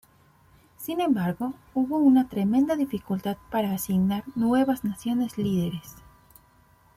Sin 0.77 0.99
embargo, 0.99 1.53
hubo 1.75 1.99
una 1.99 2.27
tremenda 2.27 2.75
dificultad 2.75 3.37
para 3.51 3.71
asignar 3.73 4.23
nuevas 4.33 4.83
naciones 4.83 5.37
líderes. 5.37 5.93